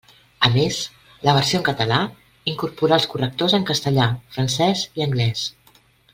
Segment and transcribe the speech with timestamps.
[0.47, 0.77] A més,
[1.27, 1.99] la versió en català
[2.53, 5.47] incorporà els correctors en castellà, francès i anglès.